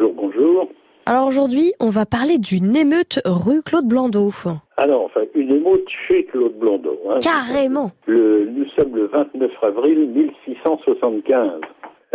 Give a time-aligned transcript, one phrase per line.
[0.00, 0.68] Bonjour, bonjour.
[1.04, 4.30] Alors aujourd'hui, on va parler d'une émeute rue Claude Blandot.
[4.78, 6.98] Alors, enfin, une émeute chez Claude Blondeau.
[7.10, 7.18] hein.
[7.20, 7.90] Carrément.
[8.06, 11.60] Le, nous sommes le 29 avril 1675.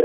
[0.00, 0.04] Euh,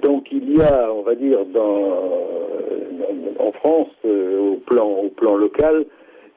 [0.00, 5.08] donc il y a, on va dire, dans, dans- en France, euh, au, plan, au
[5.08, 5.84] plan local,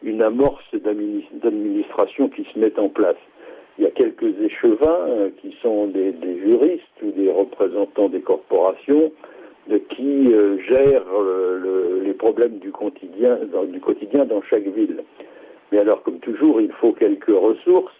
[0.02, 3.18] une amorce d'adminis- d'administration qui se met en place.
[3.78, 8.22] Il y a quelques échevins euh, qui sont des, des juristes ou des représentants des
[8.22, 9.12] corporations
[9.90, 15.04] qui euh, gèrent euh, le- les problèmes du quotidien, dans, chaque ville.
[15.72, 17.94] Mais alors, comme toujours, il faut quelques ressources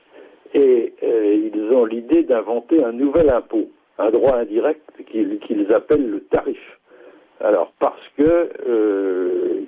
[0.54, 3.68] et euh, ils ont l'idée d'inventer un nouvel impôt,
[3.98, 6.80] un droit indirect qu'ils appellent le tarif.
[7.42, 8.50] Alors, parce que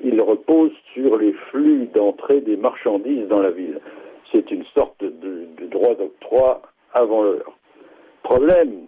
[0.03, 3.79] il repose sur les flux d'entrée des marchandises dans la ville.
[4.31, 6.61] C'est une sorte de, de droit d'octroi
[6.93, 7.57] avant l'heure.
[8.23, 8.87] Problème,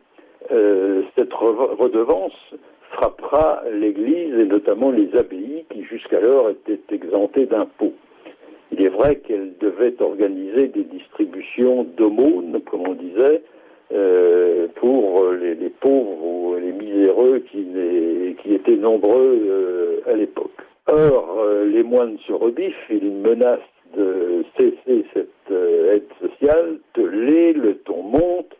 [0.51, 2.55] euh, cette re- redevance
[2.91, 7.93] frappera l'Église et notamment les abbayes qui jusqu'alors étaient exemptées d'impôts.
[8.71, 13.41] Il est vrai qu'elle devait organiser des distributions d'aumônes, comme on disait,
[13.91, 20.51] euh, pour les, pauvres ou les miséreux qui étaient nombreux euh, à l'époque.
[20.91, 23.59] Or, euh, les moines se rebiffent, ils menacent
[23.95, 28.51] de cesser cette euh, aide sociale, de lait, le ton monte.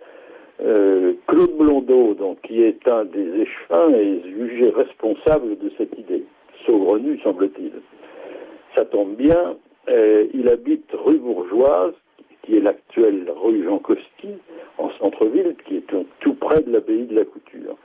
[0.70, 6.24] Euh, Claude Blondeau, donc, qui est un des échevins, est jugé responsable de cette idée,
[6.66, 7.72] saugrenu semble-t-il.
[8.76, 9.56] Ça tombe bien,
[9.90, 11.94] euh, il habite rue Bourgeoise,
[12.44, 14.30] qui est l'actuelle rue Jean Costi,
[14.78, 17.76] en centre-ville, qui est tout- tout près de l'abbaye de la Couture.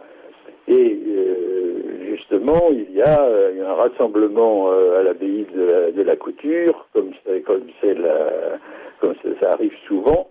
[0.68, 3.22] Et euh, justement, il y a
[3.66, 7.10] un rassemblement à l'abbaye de la, Couture, comme,
[7.80, 8.58] c'est la-
[9.00, 10.28] comme ça- ça arrive souvent,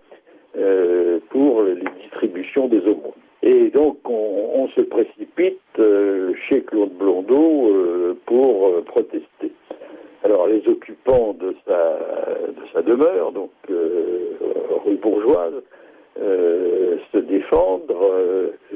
[0.56, 3.12] euh, pour les distributions des aumônes.
[3.42, 9.52] Et donc, on, se précipite euh, chez Claude Blondeau euh, pour euh, protester.
[10.24, 12.00] Alors, les occupants de sa,
[12.48, 13.52] de sa demeure, donc
[14.86, 15.62] rue Bourgeoise,
[16.16, 17.94] se défendent.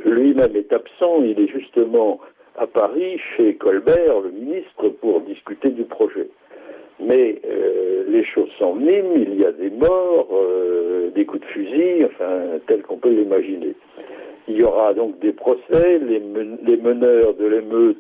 [0.04, 2.20] Lui-même est absent, il est justement
[2.58, 6.28] à Paris chez Colbert, le ministre, pour discuter du projet.
[7.00, 7.42] Mais
[8.10, 10.28] les choses s'enveniment, il y a des morts,
[11.16, 13.74] des coups de fusil, enfin, tel qu'on peut l'imaginer.
[14.48, 17.98] Il y aura donc des procès, les, men- les meneurs de l'émeute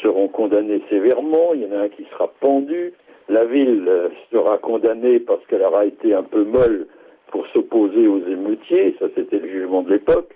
[0.00, 2.92] seront condamnés sévèrement, il y en a un qui sera pendu,
[3.28, 6.86] la ville euh, sera condamnée parce qu'elle aura été un peu molle
[7.30, 10.30] pour s'opposer aux émeutiers, ça c'était le jugement de l'époque.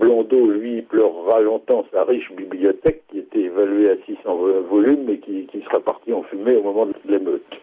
[0.00, 4.36] Blondeau, lui, pleurera longtemps sa riche bibliothèque qui était évaluée à 600
[4.68, 7.60] volumes et qui, qui sera partie en fumée au moment de l'émeute.